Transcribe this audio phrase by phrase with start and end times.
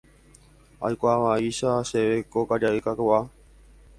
[0.89, 3.23] Aikuaávaicha chéve ko karia'y kakuaa